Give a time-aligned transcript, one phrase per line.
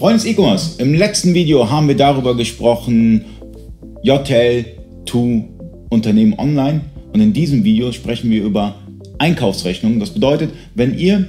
[0.00, 3.22] Freunde des E-Commerce, im letzten Video haben wir darüber gesprochen,
[4.02, 4.64] JTL
[5.04, 5.44] to
[5.90, 6.80] Unternehmen online
[7.12, 8.76] und in diesem Video sprechen wir über
[9.18, 10.00] Einkaufsrechnungen.
[10.00, 11.26] Das bedeutet, wenn ihr,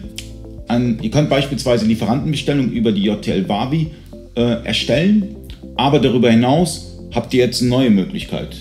[0.70, 3.88] an, ihr könnt beispielsweise Lieferantenbestellungen über die JTL Wavi
[4.36, 5.36] äh, erstellen,
[5.76, 8.56] aber darüber hinaus habt ihr jetzt eine neue Möglichkeit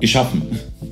[0.00, 0.42] geschaffen.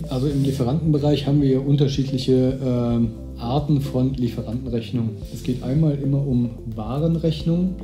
[0.08, 5.16] Also im Lieferantenbereich haben wir unterschiedliche äh, Arten von Lieferantenrechnungen.
[5.32, 7.74] Es geht einmal immer um Warenrechnungen.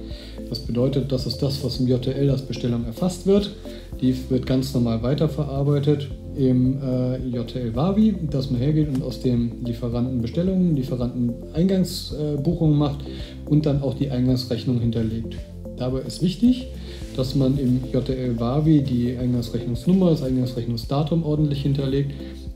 [0.48, 3.54] Das bedeutet, das ist das, was im JTL als Bestellung erfasst wird.
[4.00, 9.64] Die wird ganz normal weiterverarbeitet im äh, JTL Wavi, dass man hergeht und aus dem
[9.64, 12.98] Lieferanten Bestellungen, Lieferanten Eingangsbuchungen äh, macht
[13.46, 15.36] und dann auch die Eingangsrechnung hinterlegt.
[15.76, 16.68] Dabei ist wichtig,
[17.16, 22.12] dass man im JTL Wavi die Eingangsrechnungsnummer, das Eingangsrechnungsdatum ordentlich hinterlegt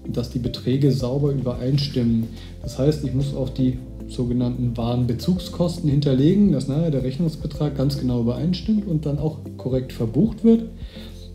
[0.09, 2.29] dass die Beträge sauber übereinstimmen.
[2.63, 8.21] Das heißt, ich muss auch die sogenannten Warenbezugskosten hinterlegen, dass nachher der Rechnungsbetrag ganz genau
[8.21, 10.65] übereinstimmt und dann auch korrekt verbucht wird.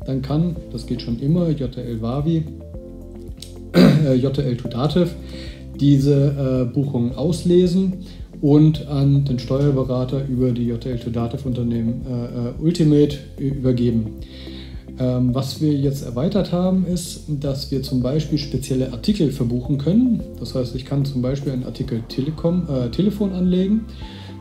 [0.05, 2.44] Dann kann, das geht schon immer, JTL Wavi,
[3.73, 5.16] äh, JTL to Dativ,
[5.80, 8.05] diese äh, Buchungen auslesen
[8.42, 14.16] und an den Steuerberater über die JTL to Dativ Unternehmen äh, äh, Ultimate übergeben.
[15.00, 20.22] Ähm, was wir jetzt erweitert haben, ist, dass wir zum Beispiel spezielle Artikel verbuchen können.
[20.39, 23.86] Das heißt, ich kann zum Beispiel einen Artikel Telekom, äh, Telefon anlegen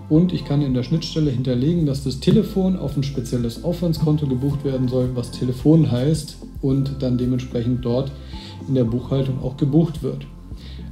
[0.08, 4.64] und ich kann in der Schnittstelle hinterlegen, dass das Telefon auf ein spezielles Aufwandskonto gebucht
[4.64, 8.10] werden soll, was Telefon heißt und dann dementsprechend dort
[8.66, 10.26] in der Buchhaltung auch gebucht wird.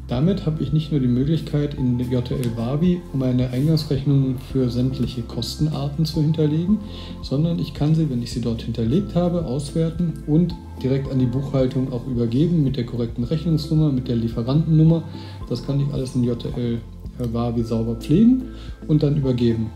[0.07, 6.05] Damit habe ich nicht nur die Möglichkeit, in JTL Wavi meine Eingangsrechnungen für sämtliche Kostenarten
[6.05, 6.79] zu hinterlegen,
[7.23, 11.27] sondern ich kann sie, wenn ich sie dort hinterlegt habe, auswerten und direkt an die
[11.27, 15.05] Buchhaltung auch übergeben mit der korrekten Rechnungsnummer, mit der Lieferantennummer.
[15.49, 16.81] Das kann ich alles in JTL
[17.19, 18.43] Wavi sauber pflegen
[18.89, 19.71] und dann übergeben.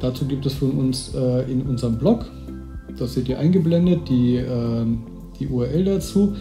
[0.00, 2.26] Dazu gibt es von uns äh, in unserem Blog,
[2.98, 4.86] das seht ihr eingeblendet, die, äh,
[5.40, 6.34] die URL dazu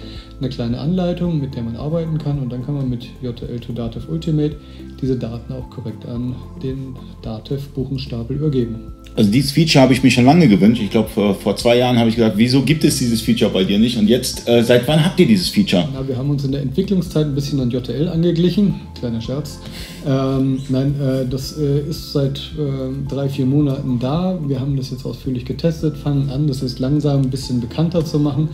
[0.44, 3.74] eine kleine Anleitung, mit der man arbeiten kann und dann kann man mit JTL to
[3.74, 4.56] Dativ Ultimate
[5.02, 8.94] diese Daten auch korrekt an den Dativ Buchenstapel übergeben.
[9.16, 10.82] Also dieses Feature habe ich mir schon lange gewünscht.
[10.82, 13.64] Ich glaube, vor, vor, zwei Jahren habe ich gesagt, wieso gibt es dieses Feature bei
[13.64, 13.98] dir nicht?
[13.98, 15.88] Und jetzt, äh, seit wann habt ihr dieses Feature?
[15.94, 18.76] Na, wir haben uns in der Entwicklungszeit ein bisschen an JTL angeglichen.
[19.00, 19.60] Kleiner Scherz.
[20.06, 24.38] Ähm, nein, äh, das äh, ist seit äh, drei, vier Monaten da.
[24.46, 28.20] Wir haben das jetzt ausführlich getestet, fangen an, das ist langsam ein bisschen bekannter zu
[28.20, 28.50] machen,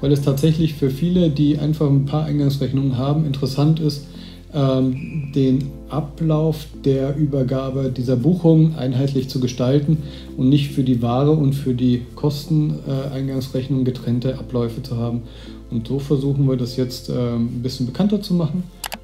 [0.00, 4.06] weil es tatsächlich für viele, die einfach ein paar Eingangsrechnungen haben, interessant ist,
[4.54, 9.98] ähm, den Ablauf der Übergabe dieser Buchung einheitlich zu gestalten
[10.36, 15.22] und nicht für die Ware und für die Kosteneingangsrechnung getrennte Abläufe zu haben.
[15.70, 18.62] Und so versuchen wir das jetzt ähm, ein bisschen bekannter zu machen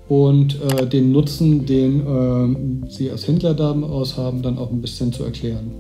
[0.09, 5.13] und äh, den Nutzen, den äh, Sie als Händler daraus haben, dann auch ein bisschen
[5.13, 5.71] zu erklären.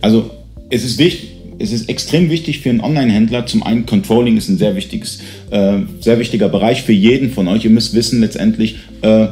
[0.00, 0.30] Also
[0.70, 3.46] es ist wichtig, es ist extrem wichtig für einen Online-Händler.
[3.46, 7.64] Zum einen, Controlling ist ein sehr, wichtiges, äh, sehr wichtiger Bereich für jeden von euch.
[7.64, 9.28] Ihr müsst wissen letztendlich, äh,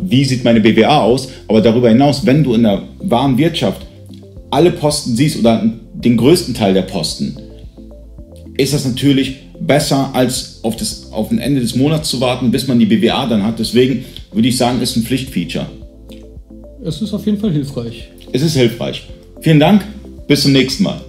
[0.00, 1.28] wie sieht meine BWA aus.
[1.48, 3.86] Aber darüber hinaus, wenn du in der wahren Wirtschaft
[4.50, 7.36] alle Posten siehst oder den größten Teil der Posten,
[8.56, 12.66] ist das natürlich besser, als auf, das, auf ein Ende des Monats zu warten, bis
[12.66, 13.58] man die BWA dann hat.
[13.58, 15.66] Deswegen würde ich sagen, ist ein Pflichtfeature.
[16.84, 18.08] Es ist auf jeden Fall hilfreich.
[18.32, 19.04] Es ist hilfreich.
[19.40, 19.84] Vielen Dank,
[20.26, 21.00] bis zum nächsten Mal.